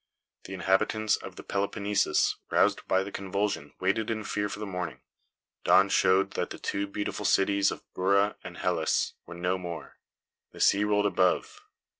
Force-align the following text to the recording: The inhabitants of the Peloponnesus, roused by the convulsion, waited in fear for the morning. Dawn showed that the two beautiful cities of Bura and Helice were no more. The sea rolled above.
The 0.45 0.55
inhabitants 0.55 1.15
of 1.17 1.35
the 1.35 1.43
Peloponnesus, 1.43 2.37
roused 2.49 2.87
by 2.87 3.03
the 3.03 3.11
convulsion, 3.11 3.73
waited 3.79 4.09
in 4.09 4.23
fear 4.23 4.49
for 4.49 4.57
the 4.57 4.65
morning. 4.65 5.01
Dawn 5.63 5.89
showed 5.89 6.31
that 6.31 6.49
the 6.49 6.57
two 6.57 6.87
beautiful 6.87 7.23
cities 7.23 7.69
of 7.69 7.83
Bura 7.93 8.33
and 8.43 8.57
Helice 8.57 9.13
were 9.27 9.35
no 9.35 9.59
more. 9.59 9.99
The 10.53 10.59
sea 10.59 10.85
rolled 10.85 11.05
above. 11.05 11.61